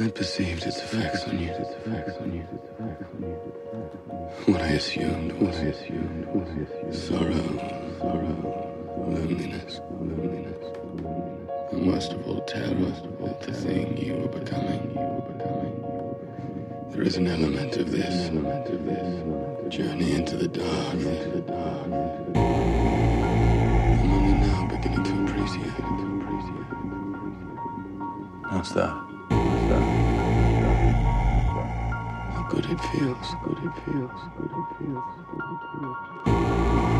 [0.00, 1.52] I perceived its effects on you.
[4.46, 5.54] What I assumed was
[6.90, 7.46] sorrow,
[8.00, 8.36] sorrow,
[9.08, 10.64] loneliness, loneliness,
[11.70, 12.92] and most of all terror
[13.24, 14.94] at the thing you were becoming.
[16.90, 20.94] There is an element of this, element of this journey into the dark.
[20.94, 21.86] Into the dark.
[23.94, 25.70] I'm only now beginning to appreciate.
[28.50, 29.13] What's that?
[29.70, 29.80] How
[32.50, 33.28] good it feels.
[33.30, 34.20] How Good it feels.
[34.36, 35.08] Good it feels.
[35.30, 36.93] Good it feels.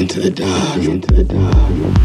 [0.00, 1.99] Into the dark, into the dark.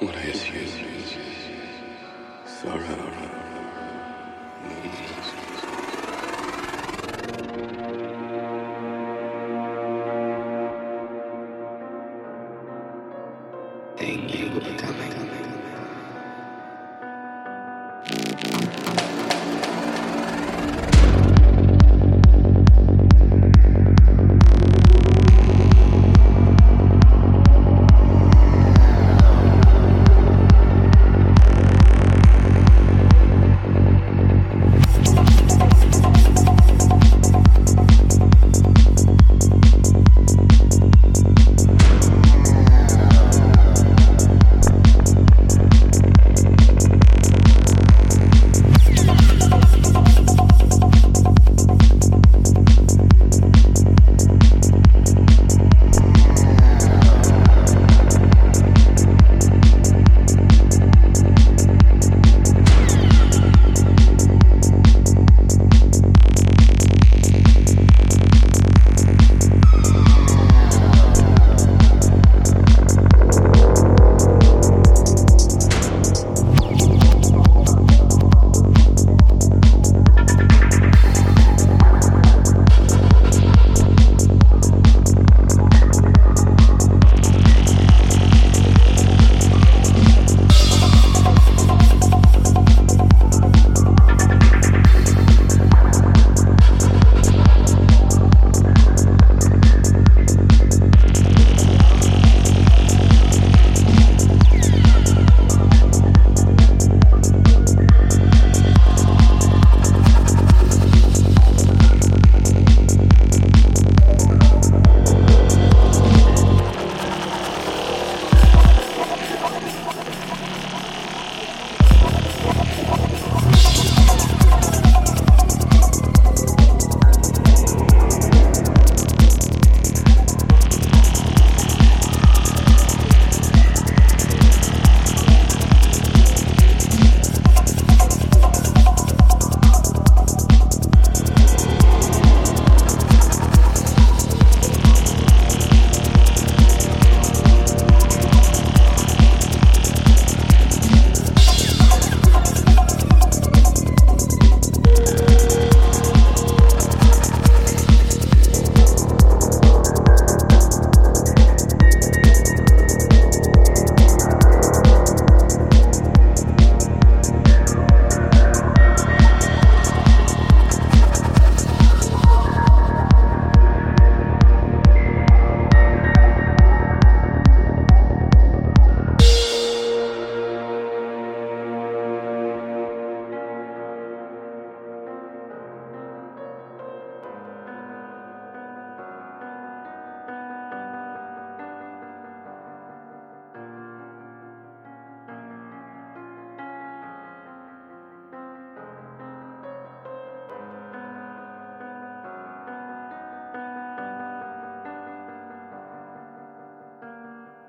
[0.00, 1.14] What I assumed was
[2.46, 3.12] sorrow.
[13.98, 15.09] Thing you were